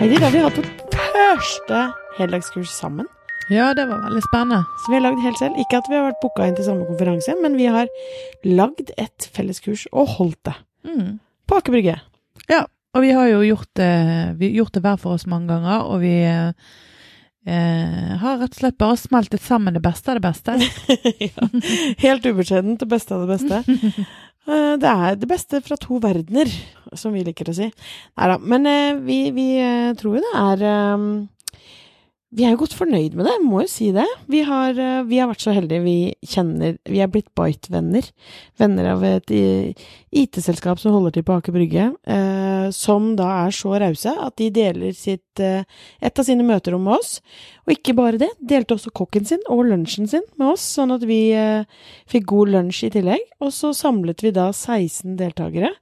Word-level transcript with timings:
Heidi, 0.00 0.16
da 0.16 0.30
har 0.30 0.32
vi 0.32 0.40
hatt 0.40 0.56
vårt 0.56 0.94
første 0.96 1.78
heldagskurs 2.16 2.70
sammen. 2.72 3.04
Ja, 3.52 3.74
det 3.76 3.84
var 3.90 3.98
veldig 4.06 4.22
spennende. 4.24 4.62
Så 4.80 4.88
vi 4.88 4.96
har 4.96 5.02
lagd 5.04 5.20
helt 5.20 5.36
selv. 5.36 5.58
Ikke 5.60 5.76
at 5.82 5.90
vi 5.90 5.98
har 5.98 6.06
vært 6.06 6.22
booka 6.22 6.46
inn 6.48 6.54
til 6.56 6.64
samme 6.64 6.86
konferanse, 6.88 7.34
men 7.36 7.58
vi 7.58 7.66
har 7.68 7.90
lagd 8.48 8.94
et 8.96 9.26
felleskurs 9.36 9.82
og 9.92 10.14
holdt 10.14 10.40
det. 10.48 10.54
Mm. 10.88 11.18
På 11.44 11.58
Aker 11.60 11.76
Brygge. 11.76 11.98
Ja, 12.48 12.62
og 12.96 13.04
vi 13.04 13.10
har 13.12 13.28
jo 13.28 13.42
gjort 13.44 13.68
det, 13.76 13.90
vi 14.40 14.54
gjort 14.56 14.72
det 14.78 14.84
hver 14.86 14.96
for 15.04 15.18
oss 15.18 15.28
mange 15.28 15.52
ganger, 15.52 15.84
og 15.84 16.00
vi 16.00 16.16
eh, 16.24 18.16
har 18.24 18.40
rett 18.40 18.56
og 18.56 18.62
slett 18.62 18.80
bare 18.80 18.96
smeltet 19.04 19.44
sammen 19.44 19.76
det 19.76 19.84
beste 19.84 20.14
av 20.14 20.16
det 20.16 20.24
beste. 20.30 20.56
ja. 21.28 21.50
Helt 22.06 22.24
ubeskjedent 22.24 22.80
det 22.86 22.88
beste 22.88 23.20
av 23.20 23.28
det 23.28 23.36
beste. 23.36 23.60
Eh, 24.48 24.76
Det 24.80 24.88
er 24.90 25.16
det 25.20 25.28
beste 25.28 25.60
fra 25.64 25.76
to 25.76 25.98
verdener, 26.02 26.48
som 26.94 27.12
vi 27.12 27.24
liker 27.26 27.50
å 27.50 27.54
si. 27.56 27.68
Nei 28.16 28.30
da. 28.32 28.38
Men 28.38 28.66
eh, 28.66 28.94
vi, 29.04 29.18
vi 29.36 29.48
eh, 29.60 29.92
tror 30.00 30.16
jo 30.18 30.24
det 30.24 30.32
er 30.40 30.64
eh, 30.70 31.04
Vi 32.30 32.44
er 32.46 32.52
jo 32.52 32.60
godt 32.60 32.76
fornøyd 32.78 33.16
med 33.18 33.26
det, 33.26 33.32
må 33.42 33.64
jo 33.64 33.68
si 33.70 33.88
det. 33.90 34.06
Vi 34.30 34.44
har, 34.46 34.76
eh, 34.78 35.02
vi 35.02 35.18
har 35.18 35.26
vært 35.26 35.42
så 35.42 35.50
heldige. 35.50 35.82
Vi 35.82 36.14
kjenner 36.22 36.78
Vi 36.86 37.00
er 37.02 37.08
blitt 37.08 37.34
Bite-venner. 37.34 38.06
Venner 38.56 38.86
av 38.92 39.02
et 39.02 39.26
IT-selskap 40.12 40.78
som 40.78 40.92
holder 40.92 41.10
til 41.10 41.24
på 41.24 41.34
Aker 41.34 41.52
Brygge. 41.52 41.96
eh, 42.06 42.70
som 42.70 43.16
da 43.16 43.46
er 43.46 43.50
så 43.50 43.80
rause 43.80 44.14
at 44.16 44.36
de 44.36 44.48
deler 44.48 44.94
sitt, 44.94 45.40
eh, 45.40 45.64
et 46.00 46.18
av 46.18 46.24
sine 46.24 46.44
møterom 46.44 46.84
med 46.84 47.00
oss. 47.00 47.20
Og 47.66 47.74
ikke 47.74 47.96
bare 47.96 48.18
det, 48.18 48.30
delte 48.40 48.76
også 48.76 48.92
kokken 48.92 49.26
sin 49.26 49.40
og 49.48 49.66
lunsjen 49.66 50.08
sin 50.08 50.22
med 50.38 50.52
oss, 50.52 50.76
sånn 50.76 50.94
at 50.94 51.00
vi 51.00 51.32
fikk 52.06 52.26
god 52.26 52.48
lunsj 52.48 52.84
i 52.84 52.90
tillegg. 52.90 53.26
Og 53.40 53.50
så 53.50 53.74
samlet 53.74 54.22
vi 54.22 54.30
da 54.30 54.52
16 54.52 55.16
deltakere 55.16 55.74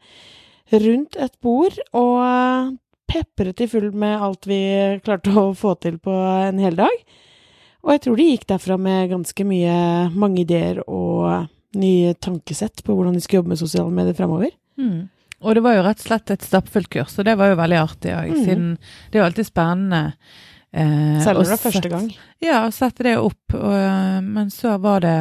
rundt 0.73 1.17
et 1.17 1.33
bord 1.43 1.79
og 1.93 2.79
pepret 3.09 3.61
i 3.65 3.69
full 3.71 3.91
med 3.97 4.21
alt 4.23 4.47
vi 4.47 4.59
klarte 5.05 5.33
å 5.33 5.51
få 5.57 5.75
til 5.81 5.97
på 6.03 6.13
en 6.13 6.59
hel 6.63 6.77
dag. 6.79 6.95
Og 7.85 7.93
jeg 7.95 8.03
tror 8.05 8.17
de 8.19 8.27
gikk 8.33 8.47
derfra 8.51 8.77
med 8.81 9.11
ganske 9.13 9.45
mye, 9.49 9.77
mange 10.19 10.43
ideer 10.43 10.83
og 10.87 11.49
nye 11.79 12.15
tankesett 12.21 12.83
på 12.85 12.95
hvordan 12.97 13.15
de 13.17 13.23
skal 13.25 13.41
jobbe 13.41 13.53
med 13.55 13.61
sosiale 13.61 13.93
medier 13.95 14.17
fremover. 14.19 14.51
Mm. 14.81 15.09
Og 15.39 15.55
det 15.55 15.63
var 15.63 15.77
jo 15.77 15.85
rett 15.87 16.01
og 16.03 16.09
slett 16.09 16.33
et 16.35 16.43
stappfullt 16.43 16.91
kurs, 16.91 17.15
og 17.21 17.25
det 17.29 17.37
var 17.39 17.53
jo 17.53 17.59
veldig 17.61 17.79
artig. 17.79 18.11
òg, 18.19 18.33
Mm. 18.35 18.45
siden 18.45 18.69
det 19.11 19.19
er 19.19 19.23
jo 19.23 19.29
alltid 19.31 19.47
spennende. 19.47 20.15
Eh, 20.73 21.21
Selv 21.25 21.41
om 21.41 21.45
det 21.49 21.55
er 21.55 21.61
første 21.63 21.89
gang. 21.89 22.09
Ja, 22.45 22.59
og 22.67 22.75
sette 22.77 23.07
det 23.07 23.15
opp. 23.19 23.55
Og, 23.57 23.73
eh, 23.73 24.19
men 24.25 24.51
så 24.53 24.75
var 24.83 25.01
det 25.01 25.15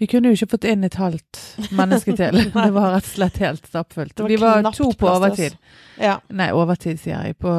Vi 0.00 0.06
kunne 0.10 0.32
jo 0.32 0.34
ikke 0.38 0.50
fått 0.56 0.64
inn 0.66 0.82
et 0.84 0.96
halvt 0.98 1.42
menneske 1.76 2.16
til. 2.20 2.40
det 2.50 2.72
var 2.74 2.94
rett 2.96 3.04
og 3.06 3.12
slett 3.12 3.36
helt 3.44 3.66
stappfullt. 3.68 4.24
Vi 4.26 4.38
var 4.42 4.66
to 4.74 4.90
på 4.98 5.10
overtid. 5.12 5.54
Ja, 6.00 6.18
Nei, 6.34 6.50
overtid, 6.56 6.98
sier 7.02 7.22
jeg. 7.28 7.36
På 7.38 7.52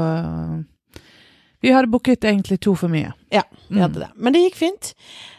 Vi 1.61 1.71
hadde 1.73 1.89
booket 1.89 2.25
egentlig 2.27 2.59
to 2.61 2.75
for 2.77 2.91
mye. 2.91 3.13
Ja, 3.33 3.41
vi 3.69 3.79
hadde 3.81 4.03
det. 4.03 4.09
Men 4.15 4.33
det 4.35 4.43
gikk 4.43 4.59
fint. 4.59 4.91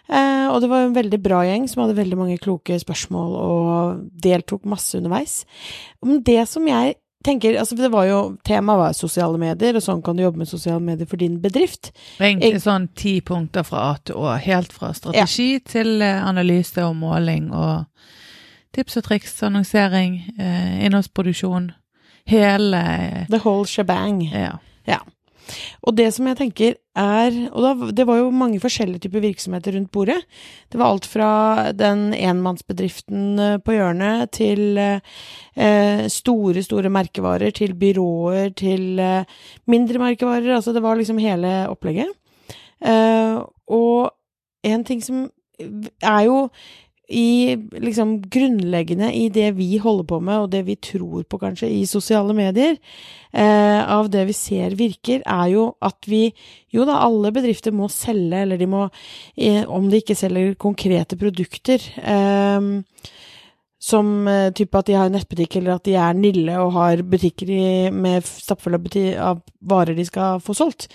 Eh, 0.08 0.46
og 0.48 0.62
det 0.64 0.70
var 0.72 0.86
en 0.86 0.96
veldig 0.96 1.20
bra 1.22 1.42
gjeng 1.46 1.68
som 1.68 1.82
hadde 1.84 1.98
veldig 1.98 2.16
mange 2.18 2.38
kloke 2.42 2.78
spørsmål 2.80 3.36
og 3.38 4.00
deltok 4.24 4.64
masse 4.66 4.96
underveis. 4.98 5.42
Men 6.02 6.22
det 6.26 6.40
som 6.48 6.66
jeg 6.66 6.96
tenker 7.24 7.58
altså 7.58 7.76
det 7.76 7.90
var 7.92 8.04
jo, 8.06 8.18
Temaet 8.46 8.78
var 8.78 8.92
sosiale 8.96 9.38
medier, 9.38 9.76
og 9.76 9.82
sånn 9.82 10.02
kan 10.04 10.16
du 10.16 10.22
jobbe 10.22 10.38
med 10.38 10.48
sosiale 10.48 10.80
medier 10.80 11.06
for 11.10 11.16
din 11.16 11.40
bedrift. 11.42 11.90
Egentlig 12.20 12.52
Jeg- 12.52 12.62
sånn 12.62 12.88
ti 12.94 13.20
punkter 13.20 13.64
fra 13.64 13.90
A 13.90 13.96
til 14.04 14.14
Å. 14.16 14.36
Helt 14.38 14.72
fra 14.72 14.92
strategi 14.94 15.58
til 15.64 16.00
eh, 16.02 16.22
analyse 16.24 16.78
og 16.84 16.94
måling 16.96 17.50
og 17.52 17.86
tips 18.72 18.96
og 18.96 19.04
triks, 19.04 19.42
annonsering, 19.42 20.20
eh, 20.38 20.84
innholdsproduksjon. 20.86 21.72
Hele 22.26 22.76
eh, 22.76 23.26
The 23.30 23.38
whole 23.38 23.64
shebang. 23.66 24.22
Ja. 24.32 24.58
Og 25.86 25.96
det 25.98 26.08
som 26.14 26.28
jeg 26.28 26.38
tenker 26.38 26.76
er 26.98 27.34
Og 27.52 27.62
da, 27.62 27.90
det 27.94 28.06
var 28.08 28.18
jo 28.18 28.30
mange 28.34 28.58
forskjellige 28.58 29.04
typer 29.04 29.22
virksomheter 29.22 29.76
rundt 29.76 29.92
bordet. 29.94 30.16
Det 30.72 30.80
var 30.80 30.90
alt 30.90 31.06
fra 31.06 31.30
den 31.70 32.08
enmannsbedriften 32.16 33.38
eh, 33.38 33.58
på 33.62 33.76
hjørnet 33.76 34.32
til 34.34 34.80
eh, 34.82 36.08
store, 36.10 36.64
store 36.66 36.90
merkevarer, 36.90 37.54
til 37.54 37.76
byråer, 37.78 38.50
til 38.58 38.98
eh, 38.98 39.38
mindre 39.70 40.02
merkevarer. 40.02 40.56
Altså 40.56 40.74
det 40.74 40.82
var 40.82 40.98
liksom 40.98 41.22
hele 41.22 41.68
opplegget. 41.70 42.10
Eh, 42.82 43.38
og 43.68 44.10
en 44.66 44.84
ting 44.84 45.02
som 45.04 45.28
er 46.02 46.20
jo 46.26 46.48
i 47.08 47.56
liksom 47.72 48.18
grunnleggende 48.28 49.08
i 49.16 49.28
det 49.32 49.52
vi 49.56 49.78
holder 49.80 50.04
på 50.04 50.18
med, 50.20 50.42
og 50.42 50.50
det 50.52 50.62
vi 50.66 50.76
tror 50.76 51.24
på 51.24 51.38
kanskje 51.40 51.70
i 51.72 51.86
sosiale 51.88 52.34
medier, 52.36 52.76
eh, 53.32 53.80
av 53.80 54.10
det 54.12 54.26
vi 54.28 54.36
ser 54.36 54.76
virker, 54.76 55.22
er 55.24 55.46
jo 55.54 55.70
at 55.80 56.08
vi 56.08 56.28
Jo 56.68 56.84
da, 56.84 56.98
alle 57.00 57.30
bedrifter 57.32 57.72
må 57.72 57.86
selge, 57.88 58.42
eller 58.42 58.58
de 58.60 58.66
må, 58.68 58.90
eh, 59.40 59.64
om 59.64 59.86
de 59.88 60.02
ikke 60.02 60.14
selger 60.14 60.52
konkrete 60.60 61.16
produkter 61.16 61.80
eh, 61.96 62.60
som 63.80 64.28
eh, 64.28 64.50
type 64.52 64.76
at 64.76 64.90
de 64.90 64.98
har 64.98 65.08
nettbutikk, 65.08 65.56
eller 65.56 65.78
at 65.78 65.86
de 65.88 65.94
er 65.96 66.12
Nille 66.12 66.58
og 66.60 66.74
har 66.76 67.00
butikker 67.00 67.48
med 67.94 68.26
stappfulle 68.28 68.82
av 69.16 69.40
varer 69.64 69.96
de 69.96 70.04
skal 70.04 70.44
få 70.44 70.52
solgt, 70.52 70.90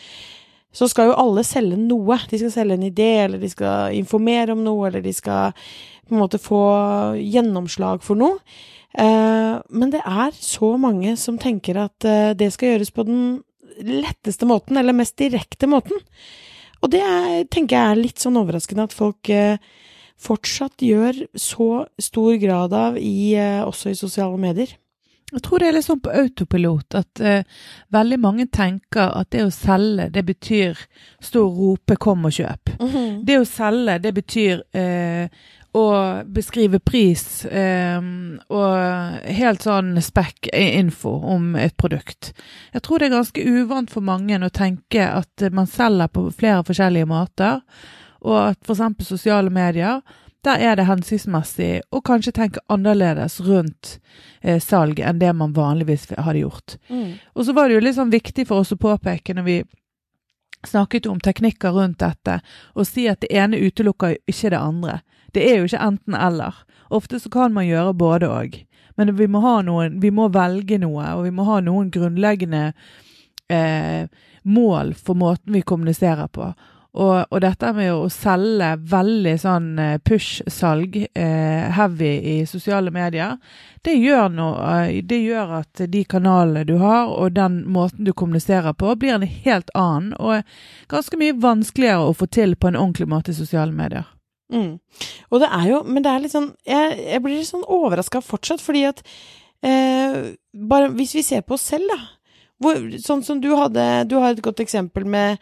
så 0.74 0.90
skal 0.90 1.12
jo 1.12 1.18
alle 1.22 1.44
selge 1.46 1.78
noe. 1.78 2.18
De 2.30 2.40
skal 2.42 2.54
selge 2.54 2.78
en 2.78 2.86
idé, 2.88 3.12
eller 3.28 3.42
de 3.42 3.50
skal 3.52 3.94
informere 3.98 4.56
om 4.56 4.64
noe, 4.66 4.88
eller 4.90 5.04
de 5.06 5.14
skal 5.14 5.54
på 6.04 6.16
en 6.16 6.22
måte 6.24 6.42
få 6.42 6.64
gjennomslag 7.22 8.04
for 8.06 8.20
noe. 8.20 8.42
Eh, 8.94 9.56
men 9.74 9.94
det 9.94 10.04
er 10.06 10.36
så 10.38 10.74
mange 10.82 11.16
som 11.18 11.40
tenker 11.42 11.80
at 11.86 12.06
eh, 12.06 12.34
det 12.38 12.52
skal 12.54 12.74
gjøres 12.74 12.94
på 12.94 13.06
den 13.08 13.24
letteste 13.82 14.50
måten, 14.50 14.78
eller 14.78 14.98
mest 14.98 15.18
direkte 15.22 15.70
måten. 15.70 15.98
Og 16.84 16.92
det 16.94 17.02
er, 17.06 17.48
tenker 17.50 17.78
jeg 17.78 17.94
er 17.94 18.02
litt 18.02 18.22
sånn 18.22 18.38
overraskende 18.42 18.90
at 18.90 18.96
folk 18.98 19.32
eh, 19.34 19.58
fortsatt 20.22 20.84
gjør 20.86 21.24
så 21.40 21.86
stor 22.02 22.38
grad 22.42 22.76
av 22.78 23.00
i, 23.00 23.34
også 23.66 23.94
i 23.94 23.98
sosiale 23.98 24.38
medier. 24.40 24.76
Jeg 25.32 25.42
tror 25.46 25.62
det 25.62 25.68
er 25.70 25.76
litt 25.78 25.88
sånn 25.88 26.02
på 26.04 26.14
autopilot 26.14 26.98
at 27.00 27.24
uh, 27.24 27.42
veldig 27.94 28.20
mange 28.22 28.46
tenker 28.54 29.10
at 29.18 29.32
det 29.34 29.48
å 29.48 29.54
selge, 29.54 30.10
det 30.14 30.24
betyr 30.28 30.78
stå 31.24 31.42
og 31.48 31.58
rope 31.58 31.98
'kom 31.98 32.26
og 32.30 32.36
kjøp'. 32.38 32.76
Det 33.26 33.40
å 33.40 33.48
selge, 33.48 34.00
det 34.04 34.14
betyr 34.14 34.64
uh, 34.78 35.28
å 35.74 35.86
beskrive 36.30 36.78
pris 36.80 37.46
uh, 37.50 37.98
og 38.54 39.32
helt 39.40 39.66
sånn 39.66 39.96
spekk 40.06 40.52
info 40.54 41.16
om 41.34 41.56
et 41.56 41.76
produkt. 41.78 42.34
Jeg 42.74 42.86
tror 42.86 43.00
det 43.00 43.10
er 43.10 43.18
ganske 43.18 43.42
uvant 43.42 43.90
for 43.90 44.06
mange 44.06 44.38
å 44.38 44.54
tenke 44.54 45.08
at 45.08 45.50
man 45.52 45.66
selger 45.66 46.14
på 46.14 46.30
flere 46.30 46.62
forskjellige 46.68 47.10
måter, 47.10 47.64
og 48.24 48.38
at 48.54 48.60
f.eks. 48.64 49.08
sosiale 49.08 49.50
medier 49.50 50.02
der 50.44 50.60
er 50.60 50.76
det 50.76 50.88
hensiktsmessig 50.90 51.84
å 51.92 52.02
kanskje 52.04 52.34
tenke 52.36 52.64
annerledes 52.72 53.40
rundt 53.46 53.98
eh, 54.42 54.60
salg 54.60 55.00
enn 55.00 55.22
det 55.22 55.32
man 55.40 55.56
vanligvis 55.56 56.10
hadde 56.18 56.44
gjort. 56.44 56.76
Mm. 56.90 57.16
Og 57.36 57.48
så 57.48 57.56
var 57.56 57.70
det 57.70 57.78
jo 57.78 57.86
litt 57.86 57.98
sånn 57.98 58.14
viktig 58.14 58.48
for 58.50 58.64
oss 58.64 58.76
å 58.76 58.80
påpeke 58.80 59.36
når 59.38 59.48
vi 59.48 59.58
snakket 60.68 61.08
om 61.12 61.20
teknikker 61.20 61.76
rundt 61.76 62.00
dette, 62.00 62.40
å 62.74 62.86
si 62.88 63.08
at 63.12 63.24
det 63.24 63.32
ene 63.36 63.60
utelukker 63.60 64.18
ikke 64.30 64.54
det 64.54 64.60
andre. 64.60 65.00
Det 65.36 65.44
er 65.48 65.60
jo 65.60 65.68
ikke 65.68 65.88
enten-eller. 65.88 66.62
Ofte 66.94 67.20
så 67.20 67.32
kan 67.34 67.56
man 67.56 67.68
gjøre 67.68 67.96
både 67.98 68.30
og. 68.30 68.60
Men 68.96 69.16
vi 69.18 69.28
må, 69.28 69.42
ha 69.44 69.58
noen, 69.66 69.98
vi 70.02 70.12
må 70.14 70.30
velge 70.32 70.78
noe, 70.80 71.16
og 71.18 71.26
vi 71.26 71.34
må 71.34 71.48
ha 71.48 71.60
noen 71.66 71.90
grunnleggende 71.92 72.68
eh, 73.50 74.06
mål 74.44 74.94
for 74.94 75.18
måten 75.18 75.56
vi 75.56 75.64
kommuniserer 75.66 76.30
på. 76.32 76.52
Og, 76.94 77.26
og 77.34 77.40
dette 77.42 77.72
med 77.74 77.90
å 77.90 78.10
selge 78.14 78.68
veldig 78.92 79.34
sånn 79.42 79.70
eh, 79.82 79.96
push-salg, 80.06 81.00
eh, 81.18 81.64
heavy 81.74 82.12
i 82.30 82.36
sosiale 82.46 82.94
medier, 82.94 83.40
det 83.82 83.96
gjør, 83.98 84.30
noe, 84.30 84.68
eh, 84.84 85.00
det 85.02 85.18
gjør 85.24 85.56
at 85.64 85.82
de 85.90 86.04
kanalene 86.06 86.68
du 86.70 86.76
har, 86.84 87.10
og 87.10 87.34
den 87.34 87.64
måten 87.74 88.06
du 88.06 88.14
kommuniserer 88.14 88.78
på, 88.78 88.94
blir 89.02 89.16
en 89.16 89.26
helt 89.26 89.74
annen, 89.74 90.14
og 90.22 90.46
ganske 90.94 91.18
mye 91.18 91.34
vanskeligere 91.42 92.12
å 92.12 92.14
få 92.18 92.30
til 92.30 92.54
på 92.54 92.70
en 92.70 92.78
ordentlig 92.78 93.10
måte 93.10 93.34
i 93.34 93.42
sosiale 93.42 93.74
medier. 93.74 94.06
Mm. 94.54 94.78
Og 95.32 95.42
det 95.42 95.50
er 95.50 95.70
jo 95.72 95.78
Men 95.88 96.04
det 96.04 96.10
er 96.12 96.20
litt 96.22 96.34
sånn 96.34 96.50
Jeg, 96.68 96.98
jeg 97.00 97.22
blir 97.24 97.40
litt 97.40 97.48
sånn 97.48 97.64
overraska 97.64 98.20
fortsatt, 98.22 98.62
fordi 98.62 98.84
at 98.86 99.00
eh, 99.66 100.36
Bare 100.54 100.92
hvis 100.94 101.16
vi 101.16 101.24
ser 101.26 101.42
på 101.48 101.56
oss 101.56 101.64
selv, 101.72 101.88
da. 101.90 101.98
Hvor, 102.62 102.78
sånn 103.02 103.24
som 103.26 103.40
du 103.42 103.50
hadde 103.58 104.04
Du 104.12 104.20
har 104.20 104.36
et 104.36 104.44
godt 104.44 104.62
eksempel 104.62 105.08
med, 105.10 105.42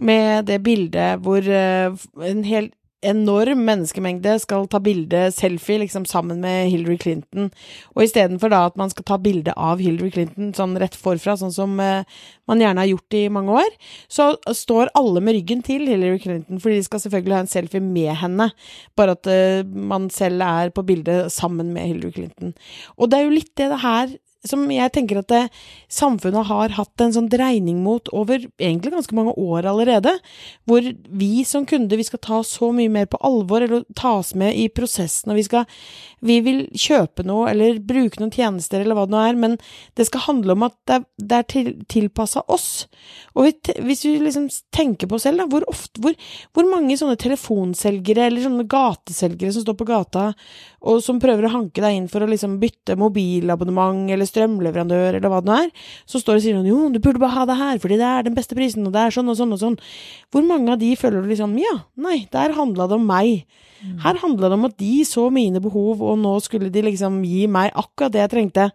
med 0.00 0.48
det 0.50 0.60
bildet 0.66 1.22
hvor 1.24 1.44
eh, 1.44 1.94
en 2.28 2.44
hel 2.46 2.70
enorm 3.06 3.60
menneskemengde 3.62 4.32
skal 4.42 4.66
ta 4.70 4.80
bilde, 4.82 5.28
selfie, 5.34 5.78
liksom 5.84 6.02
sammen 6.08 6.40
med 6.42 6.66
Hillary 6.72 6.96
Clinton. 6.98 7.50
Og 7.94 8.02
istedenfor 8.02 8.50
da 8.50 8.64
at 8.66 8.78
man 8.80 8.90
skal 8.90 9.06
ta 9.06 9.18
bilde 9.22 9.54
av 9.54 9.78
Hillary 9.82 10.10
Clinton 10.14 10.50
sånn 10.56 10.74
rett 10.82 10.96
forfra, 10.98 11.36
sånn 11.38 11.54
som 11.54 11.78
eh, 11.82 12.02
man 12.50 12.62
gjerne 12.62 12.82
har 12.82 12.90
gjort 12.90 13.18
i 13.18 13.24
mange 13.32 13.54
år, 13.62 13.76
så 14.10 14.32
står 14.50 14.90
alle 14.98 15.22
med 15.22 15.38
ryggen 15.38 15.62
til 15.66 15.86
Hillary 15.86 16.18
Clinton, 16.24 16.58
fordi 16.62 16.80
de 16.80 16.88
skal 16.88 17.04
selvfølgelig 17.04 17.36
ha 17.36 17.42
en 17.46 17.52
selfie 17.54 17.84
med 17.84 18.14
henne, 18.18 18.50
bare 18.98 19.14
at 19.14 19.30
eh, 19.30 19.62
man 19.62 20.10
selv 20.14 20.42
er 20.48 20.74
på 20.74 20.86
bildet 20.88 21.30
sammen 21.34 21.70
med 21.76 21.92
Hillary 21.92 22.16
Clinton. 22.18 22.56
Og 22.98 23.12
det 23.12 23.20
er 23.20 23.28
jo 23.28 23.36
litt 23.38 23.54
det 23.58 23.70
det 23.70 23.84
her 23.84 24.18
som 24.46 24.62
jeg 24.70 24.92
tenker 24.94 25.18
at 25.18 25.30
det, 25.32 25.42
samfunnet 25.90 26.46
har 26.46 26.74
hatt 26.76 27.02
en 27.02 27.14
sånn 27.14 27.30
dreining 27.32 27.80
mot 27.82 28.06
over 28.14 28.44
egentlig 28.60 28.92
ganske 28.94 29.16
mange 29.18 29.34
år 29.34 29.66
allerede, 29.66 30.14
hvor 30.68 30.84
vi 31.22 31.44
som 31.48 31.66
kunder 31.66 31.98
vi 31.98 32.06
skal 32.06 32.22
ta 32.22 32.42
så 32.46 32.70
mye 32.74 32.92
mer 32.92 33.08
på 33.10 33.20
alvor, 33.26 33.64
eller 33.64 33.86
tas 33.98 34.34
med 34.38 34.54
i 34.54 34.68
prosessen, 34.70 35.32
og 35.32 35.40
vi 35.40 35.48
skal 35.48 35.66
vi 36.24 36.40
vil 36.42 36.64
kjøpe 36.74 37.22
noe 37.26 37.46
eller 37.52 37.78
bruke 37.84 38.18
noen 38.18 38.32
tjenester 38.34 38.82
eller 38.82 38.96
hva 38.98 39.06
det 39.06 39.14
nå 39.14 39.20
er, 39.22 39.38
men 39.38 39.56
det 39.98 40.08
skal 40.08 40.26
handle 40.26 40.56
om 40.56 40.66
at 40.66 40.74
det 40.90 41.02
det 41.18 41.36
er 41.36 41.46
til, 41.50 41.68
tilpassa 41.90 42.42
oss. 42.48 42.86
Og 43.36 43.48
hvis 43.84 44.04
vi 44.06 44.14
liksom 44.22 44.48
tenker 44.74 45.08
på 45.08 45.18
oss 45.18 45.26
selv, 45.26 45.42
da, 45.42 45.46
hvor 45.50 45.66
ofte, 45.70 46.00
hvor, 46.02 46.14
hvor 46.56 46.68
mange 46.70 46.96
sånne 46.98 47.18
telefonselgere 47.20 48.28
eller 48.28 48.46
sånne 48.46 48.66
gateselgere 48.70 49.52
som 49.54 49.66
står 49.66 49.76
på 49.78 49.88
gata 49.88 50.30
og 50.88 51.02
som 51.04 51.20
prøver 51.22 51.48
å 51.48 51.52
hanke 51.52 51.82
deg 51.82 51.96
inn 51.98 52.08
for 52.10 52.24
å 52.24 52.30
liksom 52.30 52.58
bytte 52.62 52.96
mobilabonnement 52.98 54.12
eller 54.14 54.27
strømleverandør 54.28 55.18
eller 55.18 55.32
hva 55.32 55.40
det 55.42 55.50
nå 55.50 55.56
er, 55.64 55.70
så 56.08 56.20
står 56.22 56.38
og 56.38 56.44
sier 56.44 56.58
sånn 56.58 56.68
jo, 56.68 56.80
du 56.94 57.00
burde 57.02 57.22
bare 57.22 57.36
ha 57.36 57.46
det 57.48 57.58
her 57.58 57.80
fordi 57.82 57.98
det 58.00 58.08
er 58.08 58.26
den 58.26 58.36
beste 58.36 58.58
prisen, 58.58 58.86
og 58.88 58.94
det 58.94 59.04
er 59.04 59.14
sånn 59.14 59.32
og 59.32 59.38
sånn 59.38 59.54
og 59.56 59.62
sånn. 59.62 59.78
Hvor 60.34 60.44
mange 60.46 60.74
av 60.74 60.82
de 60.82 60.92
føler 61.00 61.24
du 61.24 61.32
liksom 61.32 61.56
ja, 61.60 61.74
nei, 62.00 62.20
der 62.34 62.56
handla 62.56 62.88
det 62.90 62.98
om 62.98 63.06
meg. 63.08 63.46
Mm. 63.78 63.98
Her 64.02 64.18
handla 64.22 64.50
det 64.50 64.58
om 64.58 64.66
at 64.68 64.78
de 64.80 64.92
så 65.06 65.28
mine 65.34 65.62
behov, 65.62 66.02
og 66.02 66.18
nå 66.20 66.34
skulle 66.44 66.72
de 66.74 66.82
liksom 66.88 67.20
gi 67.26 67.46
meg 67.50 67.70
akkurat 67.78 68.14
det 68.14 68.24
jeg 68.24 68.34
trengte. 68.34 68.68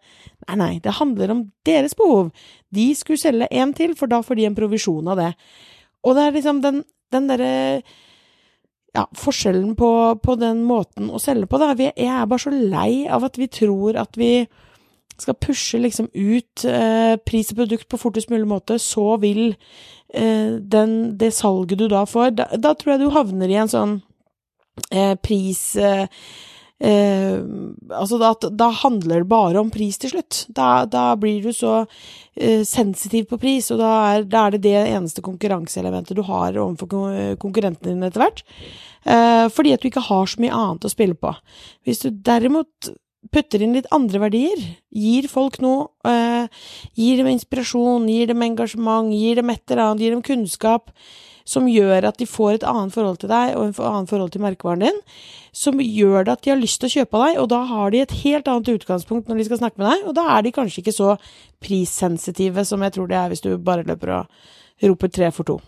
Nei, 0.48 0.58
nei, 0.60 0.72
det 0.84 0.98
handler 1.00 1.36
om 1.36 1.44
deres 1.68 1.96
behov. 2.00 2.32
De 2.74 2.88
skulle 2.98 3.22
selge 3.22 3.50
en 3.52 3.76
til, 3.76 3.98
for 4.00 4.12
da 4.12 4.24
får 4.24 4.40
de 4.40 4.48
en 4.50 4.58
provisjon 4.58 5.12
av 5.12 5.20
det. 5.20 5.34
Og 6.04 6.18
det 6.18 6.26
er 6.26 6.36
liksom 6.38 6.64
den, 6.64 6.82
den 7.14 7.30
derre 7.30 7.54
ja, 8.94 9.08
forskjellen 9.18 9.74
på, 9.76 9.90
på, 10.24 10.36
den 10.40 10.64
måten 10.70 11.10
å 11.10 11.22
selge 11.22 11.50
på, 11.50 11.60
da. 11.62 11.74
Jeg 11.78 11.94
er 11.98 12.30
bare 12.30 12.44
så 12.44 12.54
lei 12.54 13.06
av 13.10 13.26
at 13.28 13.40
vi 13.42 13.50
tror 13.52 13.98
at 14.00 14.20
vi 14.20 14.46
skal 15.24 15.40
pushe 15.40 15.80
liksom 15.82 16.10
ut 16.14 16.66
eh, 16.70 17.16
pris 17.26 17.52
og 17.54 17.64
produkt 17.64 17.90
på 17.92 18.00
fortest 18.02 18.32
mulig 18.34 18.48
måte, 18.50 18.80
så 18.82 19.16
vil 19.22 19.54
eh, 20.14 20.56
den, 20.60 20.96
det 21.20 21.34
salget 21.36 21.82
du 21.82 21.88
da 21.92 22.06
får 22.10 22.36
da, 22.38 22.50
da, 22.58 22.74
tror 22.78 22.96
jeg 22.96 23.04
du 23.04 23.14
havner 23.16 23.52
i 23.52 23.60
en 23.64 23.72
sånn 23.72 24.00
eh, 24.92 25.14
pris 25.22 25.62
eh, 25.76 26.06
eh, 26.84 27.40
Altså, 27.94 28.20
da, 28.22 28.34
da, 28.50 28.70
handler 28.84 29.24
det 29.24 29.32
bare 29.32 29.62
om 29.62 29.72
pris 29.74 30.00
til 30.02 30.14
slutt. 30.16 30.46
Da, 30.56 30.86
da 30.90 31.12
blir 31.20 31.44
du 31.46 31.54
så 31.56 31.84
eh, 32.36 32.64
sensitiv 32.68 33.30
på 33.32 33.40
pris, 33.42 33.70
og 33.74 33.80
da 33.84 33.92
er, 34.14 34.26
da 34.28 34.48
er, 34.48 34.58
det 34.58 34.66
det 34.68 34.88
eneste 34.88 35.24
konkurranseelementet 35.26 36.18
du 36.18 36.26
har 36.28 36.58
overfor 36.58 37.38
konkurrentene 37.42 37.94
dine 37.94 38.12
etter 38.12 38.26
hvert. 38.26 38.44
Fordi 39.04 39.74
at 39.76 39.84
du 39.84 39.90
ikke 39.90 40.06
har 40.06 40.30
så 40.32 40.40
mye 40.40 40.56
annet 40.56 40.86
å 40.88 40.92
spille 40.92 41.18
på. 41.20 41.34
Hvis 41.84 42.06
du 42.06 42.22
derimot 42.24 42.94
putter 43.32 43.64
inn 43.64 43.76
litt 43.78 43.90
andre 43.96 44.20
verdier, 44.26 44.64
gir 44.94 45.28
folk 45.32 45.60
noe, 45.64 45.90
eh, 46.06 46.48
gir 46.98 47.18
dem 47.22 47.30
inspirasjon, 47.32 48.08
gir 48.10 48.28
dem 48.28 48.42
engasjement, 48.42 49.14
gir 49.14 49.36
dem 49.36 49.50
et 49.50 49.64
eller 49.70 49.84
annet, 49.84 50.02
gir 50.02 50.12
dem 50.12 50.22
kunnskap, 50.26 50.92
som 51.46 51.68
gjør 51.68 52.08
at 52.08 52.18
de 52.18 52.26
får 52.26 52.54
et 52.54 52.68
annet 52.68 52.94
forhold 52.94 53.20
til 53.20 53.32
deg 53.32 53.56
og 53.58 53.68
et 53.68 53.80
annet 53.84 54.10
forhold 54.10 54.32
til 54.32 54.44
merkevaren 54.44 54.86
din, 54.86 55.02
som 55.52 55.80
gjør 55.80 56.24
det 56.24 56.38
at 56.38 56.46
de 56.46 56.54
har 56.54 56.62
lyst 56.62 56.80
til 56.80 56.90
å 56.90 56.96
kjøpe 57.00 57.20
av 57.20 57.26
deg, 57.26 57.42
og 57.42 57.50
da 57.52 57.64
har 57.68 57.92
de 57.92 58.04
et 58.04 58.16
helt 58.24 58.48
annet 58.48 58.72
utgangspunkt 58.78 59.28
når 59.28 59.42
de 59.42 59.50
skal 59.50 59.62
snakke 59.64 59.82
med 59.82 59.92
deg, 59.92 60.08
og 60.08 60.16
da 60.16 60.28
er 60.38 60.42
de 60.46 60.56
kanskje 60.56 60.84
ikke 60.84 60.96
så 60.96 61.18
prissensitive 61.64 62.66
som 62.66 62.82
jeg 62.84 62.96
tror 62.96 63.12
de 63.12 63.20
er 63.20 63.30
hvis 63.32 63.44
du 63.44 63.54
bare 63.58 63.88
løper 63.88 64.18
og 64.22 64.88
roper 64.88 65.12
tre 65.12 65.32
for 65.36 65.48
to. 65.48 65.60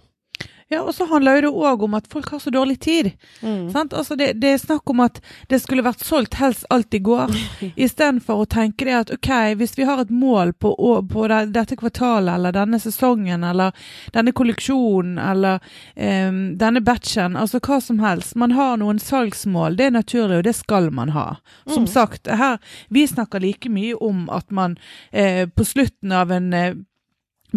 Ja, 0.68 0.80
og 0.82 0.96
så 0.98 1.06
handler 1.06 1.44
det 1.46 1.50
òg 1.54 1.84
om 1.86 1.94
at 1.94 2.08
folk 2.10 2.32
har 2.34 2.40
så 2.42 2.50
dårlig 2.50 2.80
tid. 2.82 3.12
Mm. 3.46 3.68
Altså 3.76 4.16
det, 4.18 4.32
det, 4.42 4.50
er 4.50 4.58
snakk 4.58 4.90
om 4.90 5.04
at 5.06 5.20
det 5.52 5.60
skulle 5.62 5.86
vært 5.86 6.02
solgt 6.02 6.40
helst 6.40 6.66
alt 6.74 6.94
i 6.98 7.04
går, 7.06 7.36
istedenfor 7.86 8.42
å 8.42 8.48
tenke 8.50 8.88
det 8.88 8.96
at 8.98 9.14
ok, 9.14 9.30
hvis 9.60 9.78
vi 9.78 9.86
har 9.86 10.02
et 10.02 10.10
mål 10.10 10.56
på, 10.58 10.72
på 11.12 11.28
dette 11.30 11.78
kvartalet 11.78 12.34
eller 12.34 12.56
denne 12.56 12.80
sesongen 12.82 13.46
eller 13.46 13.78
denne 14.16 14.34
kolleksjonen 14.34 15.20
eller 15.22 15.62
um, 15.94 16.42
denne 16.58 16.82
batchen, 16.82 17.38
altså 17.38 17.62
hva 17.62 17.78
som 17.78 18.02
helst. 18.02 18.34
Man 18.34 18.58
har 18.58 18.82
noen 18.82 18.98
salgsmål, 18.98 19.78
det 19.78 19.92
er 19.92 19.96
naturlig, 20.00 20.42
og 20.42 20.50
det 20.50 20.56
skal 20.58 20.90
man 20.90 21.14
ha. 21.14 21.28
Som 21.70 21.86
mm. 21.86 21.92
sagt, 21.94 22.26
her, 22.42 22.58
vi 22.90 23.06
snakker 23.06 23.46
like 23.46 23.70
mye 23.70 23.94
om 24.02 24.26
at 24.34 24.50
man 24.50 24.80
eh, 25.12 25.46
på 25.46 25.62
slutten 25.68 26.12
av 26.16 26.34
en 26.34 26.54
eh, 26.58 26.74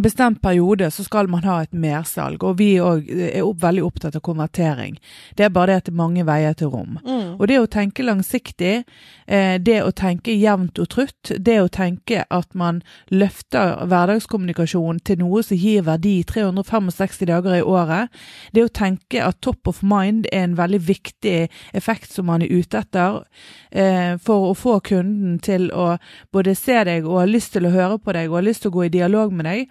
bestemt 0.02 0.42
periode 0.42 0.90
så 0.90 1.04
skal 1.04 1.28
man 1.30 1.44
ha 1.44 1.60
et 1.62 1.72
mersalg, 1.72 2.42
og 2.44 2.58
vi 2.60 2.74
òg 2.82 3.08
er 3.10 3.42
opp, 3.44 3.60
veldig 3.62 3.84
opptatt 3.86 4.18
av 4.18 4.24
konvertering. 4.26 4.98
Det 5.36 5.46
er 5.46 5.54
bare 5.54 5.72
det 5.72 5.76
at 5.82 5.88
det 5.88 5.94
er 5.94 6.00
mange 6.00 6.24
veier 6.28 6.56
til 6.58 6.72
rom. 6.72 6.98
Mm. 7.04 7.36
Og 7.38 7.46
det 7.50 7.58
å 7.60 7.68
tenke 7.70 8.06
langsiktig, 8.06 8.84
eh, 9.26 9.56
det 9.58 9.78
å 9.82 9.92
tenke 9.92 10.34
jevnt 10.34 10.78
og 10.78 10.88
trutt, 10.94 11.32
det 11.38 11.58
å 11.62 11.68
tenke 11.68 12.24
at 12.30 12.54
man 12.54 12.82
løfter 13.10 13.84
hverdagskommunikasjon 13.88 15.00
til 15.04 15.22
noe 15.22 15.42
som 15.46 15.58
gir 15.58 15.86
verdi 15.86 16.22
365 16.28 17.26
dager 17.28 17.58
i 17.58 17.62
året, 17.62 18.08
det 18.52 18.64
å 18.66 18.72
tenke 18.72 19.22
at 19.24 19.40
top 19.44 19.68
of 19.68 19.82
mind 19.82 20.26
er 20.32 20.48
en 20.48 20.58
veldig 20.58 20.80
viktig 20.88 21.48
effekt 21.72 22.12
som 22.12 22.28
man 22.30 22.42
er 22.42 22.52
ute 22.52 22.82
etter 22.82 23.22
eh, 23.70 24.16
for 24.22 24.50
å 24.50 24.56
få 24.56 24.78
kunden 24.84 25.38
til 25.44 25.70
å 25.72 25.96
både 26.32 26.54
se 26.58 26.82
deg 26.88 27.06
og 27.06 27.22
ha 27.22 27.28
lyst 27.28 27.54
til 27.56 27.68
å 27.68 27.74
høre 27.74 27.98
på 27.98 28.14
deg 28.16 28.30
og 28.30 28.40
ha 28.40 28.46
lyst 28.46 28.64
til 28.64 28.72
å 28.72 28.78
gå 28.78 28.86
i 28.86 28.92
dialog 28.92 29.34
med 29.34 29.48
deg, 29.48 29.68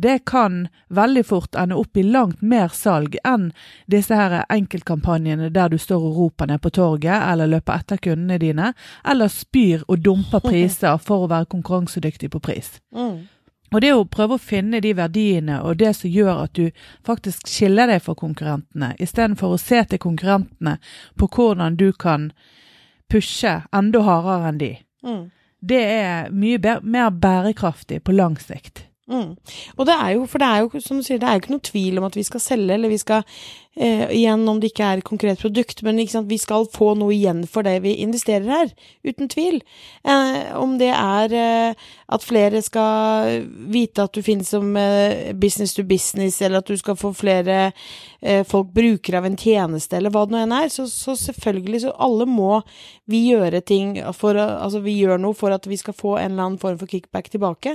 det 0.00 0.18
kan 0.24 0.68
veldig 0.88 1.26
fort 1.26 1.54
ende 1.54 1.76
opp 1.76 1.96
i 1.96 2.02
langt 2.02 2.40
mer 2.42 2.72
salg 2.72 3.18
enn 3.24 3.50
disse 3.90 4.16
her 4.16 4.46
enkeltkampanjene 4.48 5.50
der 5.52 5.68
du 5.68 5.76
står 5.78 6.06
og 6.08 6.16
roper 6.16 6.48
ned 6.48 6.62
på 6.64 6.72
torget, 6.72 7.18
eller 7.20 7.50
løper 7.50 7.82
etter 7.82 8.00
kundene 8.00 8.38
dine, 8.40 8.72
eller 9.04 9.28
spyr 9.28 9.84
og 9.88 10.00
dumper 10.06 10.40
priser 10.46 10.96
for 11.04 11.26
å 11.26 11.30
være 11.32 11.50
konkurransedyktig 11.52 12.32
på 12.32 12.40
pris. 12.40 12.78
Mm. 12.96 13.28
Og 13.70 13.84
det 13.84 13.92
å 13.94 14.06
prøve 14.08 14.34
å 14.34 14.42
finne 14.42 14.80
de 14.82 14.94
verdiene 14.98 15.60
og 15.62 15.78
det 15.78 15.92
som 16.00 16.10
gjør 16.10 16.44
at 16.48 16.56
du 16.58 16.72
faktisk 17.06 17.46
skiller 17.46 17.92
deg 17.92 18.02
fra 18.02 18.16
konkurrentene, 18.18 18.94
istedenfor 18.98 19.54
å 19.54 19.60
se 19.60 19.84
til 19.84 20.02
konkurrentene 20.02 20.78
på 21.20 21.28
hvordan 21.30 21.76
du 21.78 21.90
kan 21.92 22.30
pushe 23.10 23.60
enda 23.74 24.02
hardere 24.06 24.50
enn 24.50 24.62
de, 24.62 24.74
mm. 25.06 25.24
det 25.60 25.82
er 25.86 26.30
mye 26.34 26.78
mer 26.82 27.10
bærekraftig 27.12 28.02
på 28.02 28.16
lang 28.16 28.40
sikt. 28.40 28.88
Mm. 29.10 29.34
Og 29.76 29.86
det 29.86 29.94
er 29.94 30.10
jo, 30.14 30.26
for 30.30 30.38
det 30.38 30.46
er 30.46 30.64
jo, 30.64 30.82
som 30.84 31.00
du 31.00 31.06
sier, 31.06 31.18
det 31.18 31.28
er 31.28 31.36
jo 31.36 31.42
ikke 31.42 31.54
noe 31.56 31.66
tvil 31.66 31.98
om 31.98 32.06
at 32.06 32.16
vi 32.16 32.22
skal 32.26 32.42
selge, 32.44 32.76
eller 32.76 32.92
vi 32.92 33.00
skal 33.02 33.24
eh, 33.76 34.10
Igjen, 34.10 34.48
om 34.48 34.60
det 34.60 34.72
ikke 34.72 34.86
er 34.86 35.00
et 35.00 35.06
konkret 35.06 35.40
produkt, 35.40 35.82
men 35.86 36.00
vi 36.00 36.38
skal 36.38 36.66
få 36.72 36.94
noe 36.98 37.14
igjen 37.14 37.44
for 37.48 37.66
det 37.66 37.80
vi 37.84 37.96
investerer 38.04 38.48
her. 38.50 38.72
Uten 39.06 39.28
tvil. 39.30 39.60
Eh, 40.04 40.56
om 40.58 40.76
det 40.80 40.90
er 40.94 41.34
eh, 41.36 41.88
at 42.10 42.26
flere 42.26 42.62
skal 42.62 43.44
vite 43.70 44.02
at 44.02 44.14
du 44.14 44.22
finnes 44.26 44.48
som 44.50 44.76
eh, 44.76 45.32
business 45.34 45.74
to 45.76 45.84
business, 45.84 46.40
eller 46.42 46.60
at 46.60 46.70
du 46.70 46.76
skal 46.76 46.98
få 46.98 47.12
flere 47.14 47.72
eh, 48.20 48.42
folk 48.46 48.72
brukere 48.74 49.20
av 49.20 49.28
en 49.28 49.38
tjeneste, 49.38 49.96
eller 49.96 50.14
hva 50.14 50.26
det 50.26 50.34
nå 50.34 50.42
enn 50.44 50.56
er, 50.56 50.70
så, 50.72 50.88
så, 50.90 51.16
selvfølgelig, 51.18 51.84
så 51.86 51.94
alle 51.98 52.26
må 52.28 52.60
vi 53.10 53.26
gjøre 53.30 53.62
ting 53.66 53.96
for 54.16 54.38
Altså, 54.40 54.80
vi 54.84 54.94
gjør 55.00 55.18
noe 55.20 55.34
for 55.36 55.52
at 55.52 55.66
vi 55.68 55.76
skal 55.76 55.94
få 55.96 56.14
en 56.18 56.32
eller 56.32 56.46
annen 56.46 56.60
form 56.60 56.78
for 56.78 56.90
kickback 56.90 57.28
tilbake. 57.32 57.74